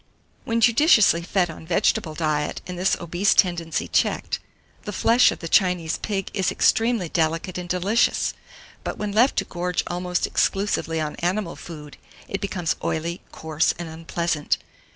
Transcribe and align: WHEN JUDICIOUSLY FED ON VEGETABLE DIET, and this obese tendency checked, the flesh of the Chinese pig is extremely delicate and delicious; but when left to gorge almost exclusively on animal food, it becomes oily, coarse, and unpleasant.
WHEN 0.45 0.61
JUDICIOUSLY 0.61 1.21
FED 1.21 1.51
ON 1.51 1.67
VEGETABLE 1.67 2.15
DIET, 2.15 2.59
and 2.65 2.75
this 2.79 2.97
obese 2.99 3.35
tendency 3.35 3.87
checked, 3.87 4.39
the 4.81 4.91
flesh 4.91 5.31
of 5.31 5.37
the 5.41 5.47
Chinese 5.47 5.99
pig 5.99 6.31
is 6.33 6.51
extremely 6.51 7.07
delicate 7.07 7.59
and 7.59 7.69
delicious; 7.69 8.33
but 8.83 8.97
when 8.97 9.11
left 9.11 9.35
to 9.37 9.45
gorge 9.45 9.83
almost 9.85 10.25
exclusively 10.25 10.99
on 10.99 11.17
animal 11.17 11.55
food, 11.55 11.97
it 12.27 12.41
becomes 12.41 12.75
oily, 12.83 13.21
coarse, 13.31 13.75
and 13.77 13.89
unpleasant. 13.89 14.57